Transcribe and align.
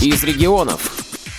из 0.00 0.22
регионов. 0.22 0.92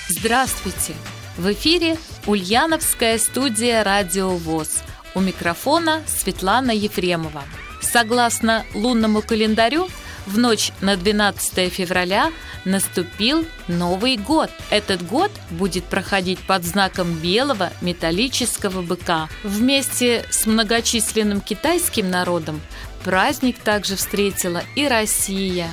Здравствуйте! 0.10 0.94
В 1.38 1.52
эфире 1.54 1.98
Ульяновская 2.28 3.18
студия 3.18 3.84
«Радио 3.86 4.32
ВОЗ». 4.32 4.84
У 5.16 5.22
микрофона 5.22 6.02
Светлана 6.06 6.72
Ефремова. 6.72 7.44
Согласно 7.82 8.66
лунному 8.74 9.22
календарю, 9.22 9.88
в 10.26 10.38
ночь 10.38 10.72
на 10.82 10.98
12 10.98 11.72
февраля 11.72 12.32
наступил 12.66 13.46
Новый 13.70 14.18
год. 14.18 14.52
Этот 14.70 15.08
год 15.08 15.32
будет 15.52 15.86
проходить 15.86 16.40
под 16.40 16.66
знаком 16.66 17.14
белого 17.14 17.72
металлического 17.80 18.82
быка. 18.82 19.30
Вместе 19.44 20.26
с 20.30 20.46
многочисленным 20.46 21.40
китайским 21.40 22.10
народом 22.10 22.62
праздник 23.06 23.58
также 23.60 23.96
встретила 23.96 24.62
и 24.76 24.86
Россия. 24.88 25.70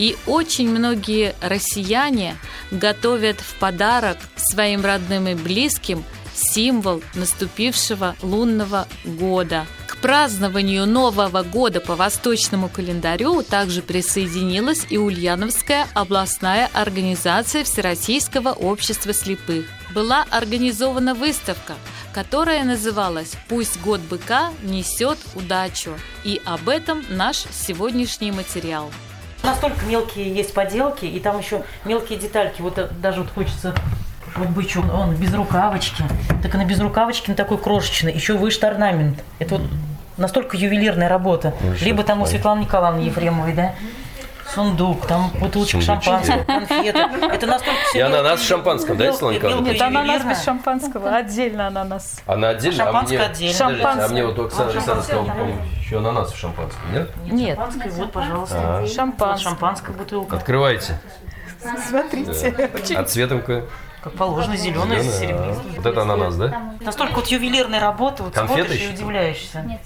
И 0.00 0.16
очень 0.26 0.68
многие 0.68 1.36
россияне 1.40 2.34
готовят 2.72 3.38
в 3.40 3.54
подарок 3.60 4.18
своим 4.34 4.84
родным 4.84 5.28
и 5.28 5.34
близким 5.34 6.02
символ 6.34 7.02
наступившего 7.14 8.16
лунного 8.22 8.88
года– 9.04 9.66
празднованию 10.00 10.86
Нового 10.86 11.42
года 11.42 11.80
по 11.80 11.94
восточному 11.94 12.68
календарю 12.68 13.42
также 13.42 13.82
присоединилась 13.82 14.86
и 14.88 14.96
Ульяновская 14.96 15.86
областная 15.94 16.70
организация 16.72 17.64
Всероссийского 17.64 18.50
общества 18.50 19.12
слепых. 19.12 19.66
Была 19.94 20.24
организована 20.30 21.14
выставка, 21.14 21.74
которая 22.12 22.64
называлась 22.64 23.34
«Пусть 23.48 23.80
год 23.80 24.00
быка 24.00 24.52
несет 24.62 25.18
удачу». 25.34 25.94
И 26.24 26.40
об 26.44 26.68
этом 26.68 27.04
наш 27.10 27.44
сегодняшний 27.52 28.32
материал. 28.32 28.90
Настолько 29.42 29.84
мелкие 29.86 30.34
есть 30.34 30.52
поделки, 30.52 31.06
и 31.06 31.18
там 31.18 31.38
еще 31.38 31.62
мелкие 31.84 32.18
детальки. 32.18 32.60
Вот 32.60 32.78
даже 33.00 33.22
вот 33.22 33.30
хочется 33.32 33.74
вот 34.36 34.48
бычок, 34.48 34.84
он 34.92 35.14
без 35.14 35.32
рукавочки. 35.34 36.04
Так 36.42 36.54
она 36.54 36.64
без 36.64 36.80
рукавочки, 36.80 37.30
на 37.30 37.36
такой 37.36 37.58
крошечный. 37.58 38.12
Еще 38.12 38.34
выше 38.34 38.60
орнамент. 38.66 39.22
Это 39.38 39.56
вот 39.56 39.62
настолько 40.16 40.56
ювелирная 40.56 41.08
работа. 41.08 41.54
Либо 41.80 42.02
там 42.02 42.22
у 42.22 42.26
Светланы 42.26 42.60
Николаевны 42.60 43.00
Ефремовой, 43.00 43.52
да, 43.54 43.74
сундук, 44.54 45.06
там 45.06 45.30
бутылочка 45.40 45.80
шампанского, 45.80 46.44
конфеты. 46.44 46.98
Это 46.98 47.46
настолько 47.46 47.80
все 47.88 47.98
И 47.98 48.00
ананас 48.00 48.40
в 48.40 48.46
шампанском, 48.46 48.96
да, 48.96 49.12
Светлана? 49.12 49.60
Нет, 49.60 49.80
ананас 49.80 50.24
без 50.24 50.44
шампанского, 50.44 51.16
отдельно 51.16 51.66
ананас. 51.68 52.20
Она 52.26 52.50
отдельно? 52.50 52.76
Шампанское 52.76 53.18
а 53.18 53.26
отдельно. 53.26 53.54
Шампанское. 53.56 54.04
А 54.04 54.08
мне 54.08 54.26
вот 54.26 54.38
Оксана 54.38 54.70
Александровна 54.70 55.02
сказала, 55.02 55.32
еще 55.80 55.98
ананас 55.98 56.32
в 56.32 56.36
шампанском, 56.38 56.92
нет? 56.92 57.10
Нет. 57.26 57.56
Шампанское, 57.56 57.90
вот, 57.90 58.12
пожалуйста. 58.12 58.78
А. 58.78 58.86
Шампанское. 58.86 59.44
Шампанская 59.44 59.96
бутылка. 59.96 60.36
Открывайте. 60.36 61.00
Смотрите. 61.88 62.70
А 62.96 63.04
цветом 63.04 63.40
какой? 63.40 63.64
Как 64.02 64.14
положено, 64.14 64.56
зеленый 64.56 65.02
с 65.02 65.18
серебристым. 65.18 65.72
Вот 65.76 65.86
это 65.86 66.02
ананас, 66.02 66.36
да? 66.36 66.74
Настолько 66.80 67.16
вот 67.16 67.26
ювелирная 67.26 67.80
работа, 67.80 68.22
вот 68.22 68.32
Конфеты 68.34 68.62
смотришь 68.62 68.82
и 68.82 68.94
удивляешься. 68.94 69.60
Нет, 69.62 69.80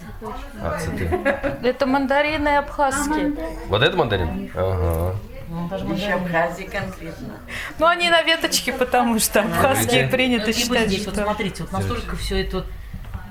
А, 0.63 0.79
цветы. 0.79 1.07
Это 1.63 1.87
мандарины 1.87 2.57
абхазские. 2.57 3.35
Вот 3.69 3.83
это 3.83 3.97
мандарин? 3.97 4.51
Ага. 4.55 5.17
Ну, 5.49 5.95
Еще 5.95 6.13
Абхазии 6.13 6.65
конкретно. 6.65 7.35
Ну, 7.79 7.87
они 7.87 8.09
на 8.09 8.23
веточке, 8.23 8.73
потому 8.73 9.19
что 9.19 9.41
абхазские 9.41 10.09
принято 10.09 10.53
считать, 10.53 10.89
здесь, 10.89 11.07
вот 11.07 11.17
смотрите, 11.17 11.63
вот 11.65 11.73
настолько 11.73 12.17
все 12.17 12.43
это 12.43 12.57
вот 12.59 12.67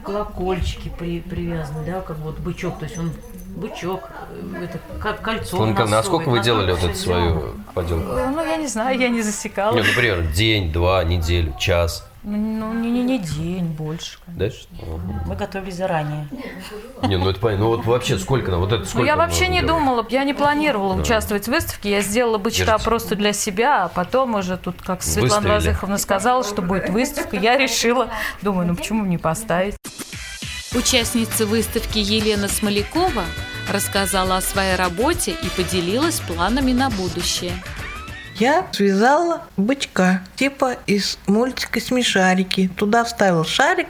колокольчики 0.04 0.92
при, 0.98 1.22
привязаны, 1.22 1.86
да, 1.86 2.02
как 2.02 2.17
вот 2.20 2.39
бычок, 2.39 2.80
то 2.80 2.86
есть 2.86 2.98
он 2.98 3.11
бычок, 3.55 4.09
э, 4.29 4.65
это 4.65 4.79
как 4.99 5.21
кольцо. 5.21 5.57
Тонко, 5.57 5.85
насколько 5.85 6.29
вы 6.29 6.39
делали 6.41 6.71
вот 6.71 6.83
эту 6.83 6.95
свою 6.95 7.53
поделку? 7.73 8.13
Ну, 8.13 8.43
я 8.43 8.57
не 8.57 8.67
знаю, 8.67 8.99
я 8.99 9.09
не 9.09 9.21
засекала. 9.21 9.75
Нет, 9.75 9.85
например, 9.87 10.21
день, 10.33 10.71
два, 10.71 11.03
неделю, 11.03 11.55
час. 11.59 12.07
Ну, 12.25 12.71
не, 12.71 12.89
не, 12.89 13.03
не 13.03 13.19
день, 13.19 13.65
больше, 13.65 14.17
конечно. 14.25 14.69
Да? 14.71 14.85
Мы 15.27 15.35
готовились 15.35 15.75
заранее. 15.75 16.30
Не, 17.02 17.17
ну 17.17 17.30
это 17.30 17.37
понятно. 17.37 17.65
Ну 17.65 17.71
вот 17.71 17.86
вообще 17.86 18.17
сколько 18.17 18.49
на 18.49 18.59
вот 18.59 18.71
это 18.71 18.86
сколько? 18.86 18.99
Ну 18.99 19.05
я 19.05 19.17
вообще 19.17 19.49
не 19.49 19.59
делать? 19.59 19.67
думала, 19.67 20.05
я 20.09 20.23
не 20.23 20.33
планировала 20.33 20.95
да. 20.95 21.02
участвовать 21.02 21.45
в 21.45 21.47
выставке. 21.49 21.92
Я 21.92 22.02
сделала 22.02 22.37
бычка 22.37 22.65
Держите. 22.65 22.86
просто 22.86 23.15
для 23.17 23.33
себя, 23.33 23.83
а 23.83 23.87
потом 23.89 24.36
уже 24.36 24.55
тут, 24.55 24.81
как 24.81 25.03
Светлана 25.03 25.55
Разыховна 25.55 25.97
сказала, 25.97 26.45
что 26.45 26.61
будет 26.61 26.89
выставка, 26.89 27.36
я 27.36 27.58
решила, 27.58 28.08
думаю, 28.42 28.69
ну 28.69 28.75
почему 28.77 29.03
не 29.05 29.17
поставить? 29.17 29.75
Участница 30.76 31.45
выставки 31.45 32.00
Елена 32.00 32.48
Смолякова 32.48 33.26
рассказала 33.72 34.38
о 34.38 34.42
своей 34.42 34.76
работе 34.76 35.36
и 35.44 35.48
поделилась 35.56 36.20
планами 36.20 36.72
на 36.73 36.89
будущее. 36.89 37.52
Я 38.39 38.66
связала 38.72 39.44
бычка, 39.56 40.23
типа 40.36 40.78
из 40.88 41.20
мультика 41.28 41.80
«Смешарики». 41.80 42.72
Туда 42.76 43.04
вставил 43.04 43.45
шарик 43.45 43.86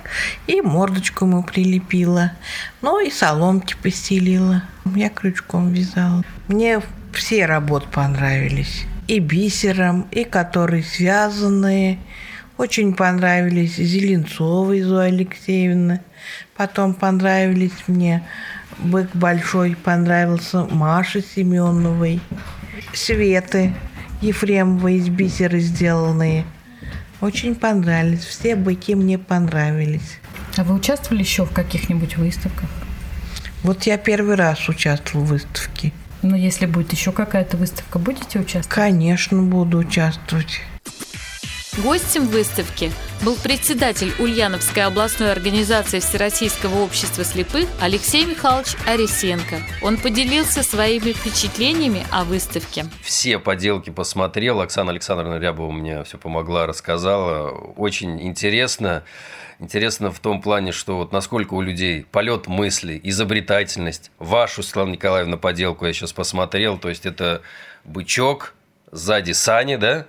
и 0.46 0.60
мордочку 0.60 1.24
ему 1.24 1.44
прилепила. 1.44 2.34
Ну 2.82 3.00
и 3.00 3.10
соломки 3.10 3.78
постелила. 3.82 4.64
Я 4.94 5.10
крючком 5.10 5.72
вязала. 5.72 6.26
Мне 6.50 6.82
все 7.14 7.46
работы 7.46 7.88
понравились. 7.88 8.84
И 9.08 9.20
бисером, 9.20 10.10
и 10.12 10.26
которые 10.26 10.84
связанные. 10.84 12.00
Очень 12.58 12.94
понравились 12.94 13.78
Зеленцова 13.78 14.76
Зоя 14.84 15.08
Алексеевна. 15.08 16.02
Потом 16.56 16.94
понравились 16.94 17.72
мне 17.88 18.24
«Бык 18.80 19.10
большой», 19.14 19.76
понравился 19.76 20.66
Маша 20.66 21.22
Семеновой. 21.22 22.22
Светы 22.94 23.74
Ефремовой 24.22 24.96
из 24.96 25.10
бисера 25.10 25.60
сделанные. 25.60 26.46
Очень 27.20 27.56
понравились. 27.56 28.24
Все 28.24 28.56
быки 28.56 28.96
мне 28.96 29.18
понравились. 29.18 30.20
А 30.58 30.64
вы 30.64 30.76
участвовали 30.76 31.22
еще 31.22 31.46
в 31.46 31.52
каких-нибудь 31.52 32.18
выставках? 32.18 32.70
Вот 33.64 33.84
я 33.84 33.98
первый 33.98 34.36
раз 34.36 34.68
участвовал 34.70 35.26
в 35.26 35.30
выставке. 35.30 35.92
Но 36.22 36.38
если 36.38 36.66
будет 36.66 36.92
еще 36.94 37.12
какая-то 37.12 37.58
выставка, 37.58 38.00
будете 38.00 38.40
участвовать? 38.40 38.68
Конечно, 38.68 39.42
буду 39.42 39.80
участвовать. 39.80 40.62
Гостем 41.82 42.28
выставки 42.28 42.92
был 43.26 43.36
председатель 43.36 44.14
Ульяновской 44.20 44.84
областной 44.84 45.32
организации 45.32 46.00
Всероссийского 46.00 46.84
общества 46.84 47.24
слепых 47.24 47.68
Алексей 47.82 48.26
Михайлович 48.26 48.76
Арисенко. 48.86 49.56
Он 49.82 49.98
поделился 49.98 50.62
своими 50.62 51.14
впечатлениями 51.14 52.06
о 52.12 52.26
выставке. 52.26 52.86
Все 53.02 53.40
поделки 53.40 53.90
посмотрел. 53.90 54.62
Оксана 54.62 54.92
Александровна 54.92 55.40
Рябова 55.40 55.72
мне 55.72 56.04
все 56.04 56.20
помогла, 56.20 56.68
рассказала. 56.68 57.50
Очень 57.50 58.22
интересно. 58.22 59.04
Интересно 59.58 60.12
в 60.12 60.20
том 60.20 60.44
плане, 60.44 60.74
что 60.74 60.98
вот 60.98 61.12
насколько 61.12 61.56
у 61.56 61.62
людей 61.62 62.06
полет 62.12 62.46
мысли, 62.46 63.02
изобретательность. 63.02 64.12
Вашу, 64.20 64.62
Светлана 64.62 64.92
Николаевна, 64.92 65.38
поделку 65.38 65.88
я 65.88 65.94
сейчас 65.94 66.14
посмотрел. 66.14 66.78
То 66.78 66.90
есть 66.90 67.08
это 67.08 67.42
бычок, 67.84 68.54
сзади 68.92 69.32
сани, 69.32 69.78
да? 69.78 70.06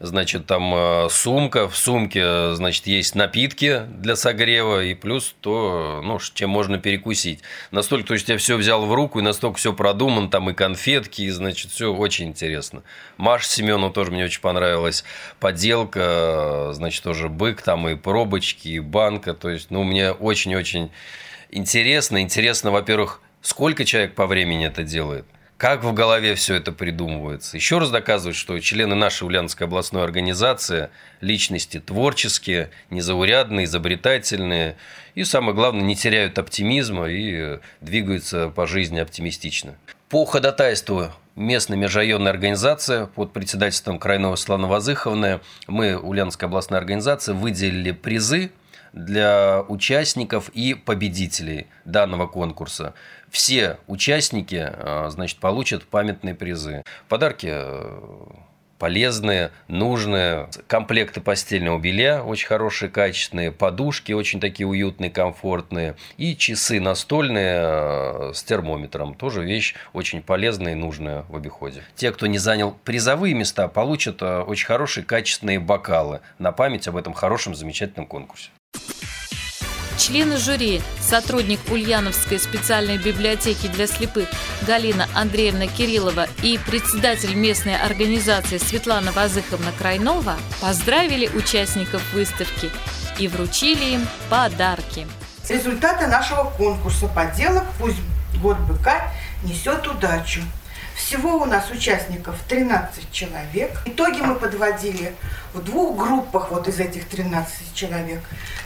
Значит, 0.00 0.46
там 0.46 0.74
э, 0.74 1.08
сумка, 1.10 1.68
в 1.68 1.76
сумке, 1.76 2.54
значит, 2.54 2.86
есть 2.86 3.14
напитки 3.14 3.82
для 3.88 4.16
согрева 4.16 4.84
и 4.84 4.94
плюс 4.94 5.34
то, 5.40 6.00
ну, 6.02 6.18
чем 6.34 6.50
можно 6.50 6.78
перекусить. 6.78 7.40
Настолько, 7.70 8.08
то 8.08 8.14
есть 8.14 8.28
я 8.28 8.36
все 8.36 8.56
взял 8.56 8.84
в 8.84 8.92
руку 8.92 9.20
и 9.20 9.22
настолько 9.22 9.58
все 9.58 9.72
продумано, 9.72 10.28
там 10.28 10.50
и 10.50 10.54
конфетки, 10.54 11.22
и, 11.22 11.30
значит, 11.30 11.70
все 11.70 11.94
очень 11.94 12.28
интересно. 12.28 12.82
Маша 13.16 13.48
Семенова 13.48 13.92
тоже 13.92 14.10
мне 14.10 14.24
очень 14.24 14.40
понравилась. 14.40 15.04
Поделка, 15.38 16.70
значит, 16.72 17.02
тоже 17.04 17.28
бык, 17.28 17.62
там 17.62 17.88
и 17.88 17.94
пробочки, 17.94 18.68
и 18.68 18.80
банка. 18.80 19.34
То 19.34 19.50
есть, 19.50 19.70
ну, 19.70 19.84
мне 19.84 20.10
очень-очень 20.10 20.90
интересно. 21.50 22.20
Интересно, 22.20 22.70
во-первых, 22.70 23.20
сколько 23.40 23.84
человек 23.84 24.14
по 24.14 24.26
времени 24.26 24.66
это 24.66 24.82
делает 24.82 25.26
как 25.56 25.84
в 25.84 25.92
голове 25.92 26.34
все 26.34 26.56
это 26.56 26.72
придумывается. 26.72 27.56
Еще 27.56 27.78
раз 27.78 27.90
доказывает, 27.90 28.36
что 28.36 28.58
члены 28.58 28.94
нашей 28.94 29.24
Ульяновской 29.24 29.66
областной 29.66 30.02
организации– 30.02 30.90
личности 31.20 31.80
творческие, 31.80 32.70
незаурядные, 32.90 33.64
изобретательные 33.64 34.76
и, 35.14 35.24
самое 35.24 35.54
главное, 35.54 35.82
не 35.82 35.96
теряют 35.96 36.38
оптимизма 36.38 37.08
и 37.08 37.60
двигаются 37.80 38.48
по 38.48 38.66
жизни 38.66 38.98
оптимистично. 38.98 39.76
По 40.08 40.24
ходатайству 40.24 41.12
местной 41.36 41.76
межрайонной 41.76 42.30
организации 42.30 43.06
под 43.06 43.32
председательством 43.32 43.98
Крайного 43.98 44.36
Светланы 44.36 44.66
Вазыховны 44.66 45.40
мы, 45.66 45.96
Ульяновская 45.96 46.48
областная 46.48 46.78
организация, 46.78 47.34
выделили 47.34 47.92
призы 47.92 48.52
для 48.94 49.62
участников 49.68 50.48
и 50.50 50.74
победителей 50.74 51.66
данного 51.84 52.26
конкурса. 52.28 52.94
Все 53.28 53.78
участники, 53.88 54.70
э, 54.72 55.10
значит, 55.10 55.40
получат 55.40 55.84
памятные 55.84 56.34
призы. 56.36 56.84
Подарки 57.08 57.48
э, 57.50 58.00
полезные, 58.84 59.50
нужные. 59.66 60.50
Комплекты 60.66 61.22
постельного 61.22 61.78
белья 61.78 62.22
очень 62.22 62.46
хорошие, 62.46 62.90
качественные, 62.90 63.50
подушки 63.50 64.12
очень 64.12 64.40
такие 64.40 64.66
уютные, 64.66 65.10
комфортные. 65.10 65.96
И 66.18 66.36
часы 66.36 66.80
настольные 66.80 67.60
э, 67.62 68.32
с 68.34 68.42
термометром. 68.42 69.14
Тоже 69.14 69.42
вещь 69.42 69.74
очень 69.94 70.20
полезная 70.20 70.72
и 70.72 70.74
нужная 70.74 71.24
в 71.30 71.36
обиходе. 71.36 71.82
Те, 71.96 72.12
кто 72.12 72.26
не 72.26 72.36
занял 72.36 72.76
призовые 72.84 73.32
места, 73.32 73.68
получат 73.68 74.20
э, 74.20 74.40
очень 74.40 74.66
хорошие, 74.66 75.02
качественные 75.02 75.60
бокалы 75.60 76.20
на 76.38 76.52
память 76.52 76.86
об 76.86 76.98
этом 76.98 77.14
хорошем, 77.14 77.54
замечательном 77.54 78.06
конкурсе. 78.06 78.50
Члены 79.96 80.38
жюри, 80.38 80.82
сотрудник 81.00 81.60
Ульяновской 81.70 82.38
специальной 82.38 82.98
библиотеки 82.98 83.68
для 83.68 83.86
слепых 83.86 84.28
Галина 84.66 85.08
Андреевна 85.14 85.66
Кириллова 85.66 86.26
и 86.42 86.58
председатель 86.58 87.34
местной 87.34 87.76
организации 87.76 88.58
Светлана 88.58 89.12
Вазыховна 89.12 89.70
Крайнова 89.78 90.36
поздравили 90.60 91.28
участников 91.28 92.02
выставки 92.12 92.70
и 93.18 93.28
вручили 93.28 93.94
им 93.94 94.06
подарки. 94.28 95.06
Результаты 95.48 96.08
нашего 96.08 96.50
конкурса 96.50 97.06
поделок 97.06 97.64
«Пусть 97.78 98.00
год 98.42 98.58
быка 98.60 99.12
несет 99.44 99.86
удачу». 99.86 100.40
Всего 100.94 101.38
у 101.38 101.44
нас 101.44 101.70
участников 101.70 102.36
13 102.48 103.10
человек. 103.10 103.72
Итоги 103.84 104.20
мы 104.20 104.36
подводили 104.36 105.14
в 105.52 105.62
двух 105.62 105.96
группах 105.96 106.50
вот 106.50 106.68
из 106.68 106.78
этих 106.78 107.08
13 107.08 107.74
человек. 107.74 108.22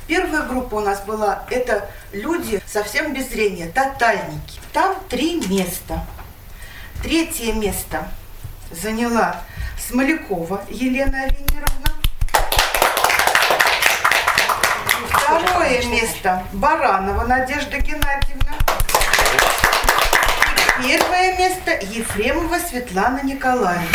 Первая 0.06 0.42
группа 0.42 0.76
у 0.76 0.80
нас 0.80 1.00
была, 1.02 1.44
это 1.50 1.88
люди 2.12 2.60
совсем 2.66 3.14
без 3.14 3.30
зрения, 3.30 3.66
тотальники. 3.68 4.60
Там 4.72 4.96
три 5.08 5.40
места. 5.48 6.04
Третье 7.02 7.52
место 7.54 8.08
заняла 8.70 9.40
Смолякова 9.78 10.64
Елена 10.68 11.26
Венеровна. 11.28 11.94
Второе 15.10 15.82
место 15.86 16.44
Баранова 16.52 17.24
Надежда 17.24 17.78
Геннадьевна. 17.78 18.54
Первое 20.82 21.27
место 21.38 21.70
Ефремова 21.70 22.58
Светлана 22.58 23.20
Николаевна. 23.22 23.86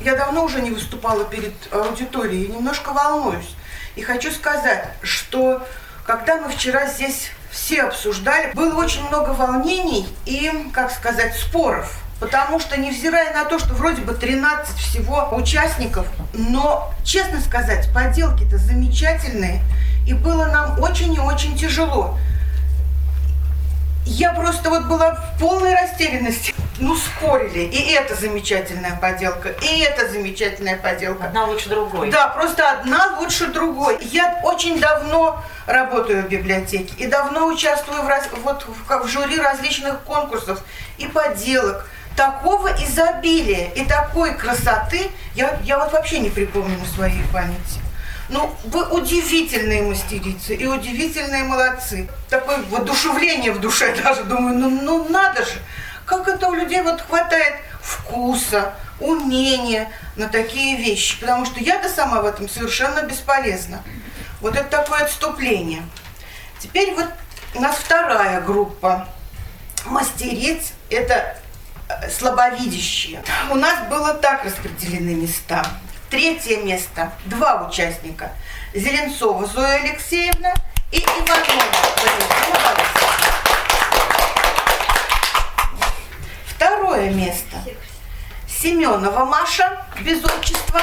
Я 0.00 0.16
давно 0.16 0.42
уже 0.44 0.60
не 0.60 0.72
выступала 0.72 1.24
перед 1.24 1.54
аудиторией, 1.72 2.48
немножко 2.48 2.92
волнуюсь. 2.92 3.54
И 3.94 4.02
хочу 4.02 4.32
сказать, 4.32 4.88
что 5.00 5.64
когда 6.04 6.38
мы 6.38 6.48
вчера 6.48 6.88
здесь 6.88 7.30
все 7.52 7.84
обсуждали, 7.84 8.52
было 8.52 8.74
очень 8.74 9.06
много 9.06 9.30
волнений 9.30 10.08
и, 10.26 10.50
как 10.72 10.90
сказать, 10.90 11.36
споров. 11.36 11.96
Потому 12.18 12.58
что, 12.58 12.80
невзирая 12.80 13.32
на 13.34 13.44
то, 13.44 13.60
что 13.60 13.74
вроде 13.74 14.02
бы 14.02 14.12
13 14.12 14.76
всего 14.76 15.28
участников, 15.36 16.08
но, 16.32 16.92
честно 17.04 17.40
сказать, 17.40 17.88
поделки-то 17.94 18.58
замечательные. 18.58 19.62
И 20.04 20.14
было 20.14 20.46
нам 20.46 20.80
очень 20.80 21.14
и 21.14 21.20
очень 21.20 21.56
тяжело. 21.56 22.18
Я 24.04 24.32
просто 24.32 24.68
вот 24.68 24.84
была 24.84 25.14
в 25.14 25.40
полной 25.40 25.74
растерянности. 25.74 26.54
Ну, 26.78 26.96
спорили. 26.96 27.60
И 27.60 27.92
это 27.92 28.16
замечательная 28.16 28.96
поделка, 28.96 29.50
и 29.50 29.80
это 29.80 30.08
замечательная 30.08 30.76
поделка. 30.76 31.26
Одна 31.26 31.44
лучше 31.44 31.68
другой. 31.68 32.10
Да, 32.10 32.28
просто 32.28 32.68
одна 32.68 33.18
лучше 33.20 33.46
другой. 33.46 33.98
Я 34.00 34.40
очень 34.42 34.80
давно 34.80 35.42
работаю 35.66 36.24
в 36.24 36.28
библиотеке 36.28 36.92
и 36.96 37.06
давно 37.06 37.46
участвую 37.46 38.02
в, 38.02 38.08
раз, 38.08 38.28
вот, 38.42 38.66
в, 38.66 39.04
в 39.04 39.08
жюри 39.08 39.38
различных 39.38 40.00
конкурсов 40.00 40.60
и 40.98 41.06
поделок. 41.06 41.86
Такого 42.16 42.68
изобилия 42.68 43.70
и 43.74 43.84
такой 43.84 44.34
красоты 44.34 45.10
я, 45.34 45.58
я 45.62 45.78
вот 45.78 45.92
вообще 45.92 46.18
не 46.18 46.30
припомню 46.30 46.78
на 46.78 46.86
своей 46.86 47.22
памяти. 47.32 47.80
Ну, 48.28 48.54
вы 48.64 48.84
удивительные 48.88 49.82
мастерицы 49.82 50.54
и 50.54 50.66
удивительные 50.66 51.44
молодцы. 51.44 52.08
Такое 52.28 52.58
воодушевление 52.70 53.52
в 53.52 53.60
душе 53.60 53.94
даже. 54.02 54.24
Думаю, 54.24 54.58
ну, 54.58 54.70
ну 54.70 55.08
надо 55.08 55.44
же. 55.44 55.58
Как 56.06 56.28
это 56.28 56.48
у 56.48 56.54
людей 56.54 56.82
вот 56.82 57.00
хватает 57.00 57.54
вкуса, 57.80 58.74
умения 59.00 59.90
на 60.16 60.28
такие 60.28 60.76
вещи. 60.76 61.20
Потому 61.20 61.44
что 61.44 61.60
я-то 61.60 61.88
сама 61.88 62.22
в 62.22 62.26
этом 62.26 62.48
совершенно 62.48 63.02
бесполезна. 63.02 63.82
Вот 64.40 64.56
это 64.56 64.68
такое 64.68 65.04
отступление. 65.04 65.82
Теперь 66.58 66.94
вот 66.94 67.06
у 67.54 67.60
нас 67.60 67.76
вторая 67.76 68.40
группа 68.40 69.08
мастериц. 69.86 70.72
Это 70.90 71.36
э, 71.88 72.10
слабовидящие. 72.10 73.22
У 73.50 73.54
нас 73.54 73.86
было 73.88 74.14
так 74.14 74.44
распределены 74.44 75.14
места. 75.14 75.64
Третье 76.12 76.58
место. 76.58 77.10
Два 77.24 77.66
участника. 77.66 78.32
Зеленцова 78.74 79.46
Зоя 79.46 79.76
Алексеевна 79.76 80.52
и 80.90 80.98
Иванова 80.98 81.40
Валентина 81.96 82.76
Второе 86.48 87.08
место. 87.12 87.56
Семенова 88.46 89.24
Маша, 89.24 89.86
без 90.00 90.22
отчества. 90.22 90.82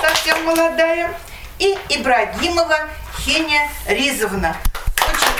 Совсем 0.00 0.44
молодая. 0.44 1.12
И 1.58 1.76
Ибрагимова 1.88 2.88
Хеня 3.16 3.68
Ризовна. 3.88 4.56
Очень 4.94 5.34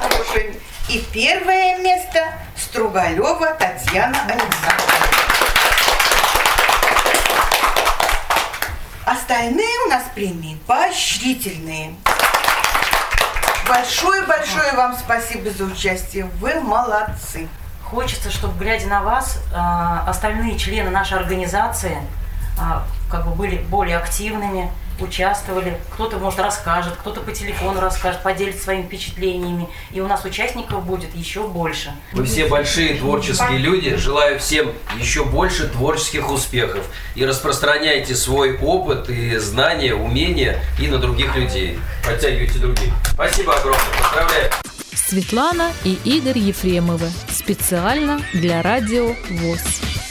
хорошая. 0.00 0.54
И 0.88 0.98
первое 1.12 1.78
место 1.78 2.32
Стругалева 2.72 3.54
Татьяна 3.58 4.18
Александровна. 4.22 5.06
Остальные 9.04 9.78
у 9.84 9.90
нас 9.90 10.04
премии 10.14 10.58
поощрительные. 10.66 11.94
Большое-большое 13.68 14.72
вам 14.72 14.96
спасибо 14.96 15.50
за 15.50 15.64
участие. 15.64 16.24
Вы 16.40 16.60
молодцы. 16.60 17.46
Хочется, 17.84 18.30
чтобы, 18.30 18.58
глядя 18.58 18.86
на 18.86 19.02
вас, 19.02 19.38
а, 19.54 20.06
остальные 20.08 20.58
члены 20.58 20.88
нашей 20.88 21.18
организации 21.18 21.98
а, 22.58 22.84
как 23.10 23.26
бы 23.26 23.34
были 23.34 23.58
более 23.58 23.98
активными, 23.98 24.72
участвовали. 25.02 25.78
Кто-то, 25.92 26.18
может, 26.18 26.40
расскажет, 26.40 26.94
кто-то 26.96 27.20
по 27.20 27.32
телефону 27.32 27.80
расскажет, 27.80 28.22
поделится 28.22 28.64
своими 28.64 28.82
впечатлениями. 28.82 29.68
И 29.92 30.00
у 30.00 30.06
нас 30.06 30.24
участников 30.24 30.84
будет 30.84 31.14
еще 31.14 31.46
больше. 31.46 31.92
Вы 32.12 32.24
все 32.24 32.46
большие 32.46 32.94
творческие 32.94 33.58
люди. 33.58 33.96
Желаю 33.96 34.38
всем 34.38 34.72
еще 34.98 35.24
больше 35.24 35.68
творческих 35.68 36.30
успехов. 36.30 36.84
И 37.14 37.24
распространяйте 37.24 38.14
свой 38.14 38.58
опыт 38.58 39.08
и 39.10 39.36
знания, 39.38 39.94
умения 39.94 40.62
и 40.80 40.88
на 40.88 40.98
других 40.98 41.34
людей. 41.36 41.78
Подтягивайте 42.04 42.58
других. 42.58 42.92
Спасибо 43.12 43.54
огромное. 43.54 43.82
Поздравляю. 44.00 44.50
Светлана 44.94 45.72
и 45.84 45.98
Игорь 46.04 46.38
Ефремовы. 46.38 47.10
Специально 47.30 48.20
для 48.32 48.62
радио 48.62 49.14
ВОЗ. 49.28 50.01